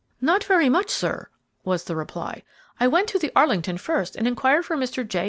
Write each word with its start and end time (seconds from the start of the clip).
"Not 0.19 0.43
very 0.43 0.67
much, 0.67 0.89
sir," 0.89 1.29
was 1.63 1.83
the 1.83 1.95
reply. 1.95 2.41
"I 2.79 2.87
went 2.87 3.07
to 3.09 3.19
the 3.19 3.31
Arlington 3.35 3.77
first 3.77 4.15
and 4.15 4.27
inquired 4.27 4.65
for 4.65 4.75
Mr. 4.75 5.07
J. 5.07 5.19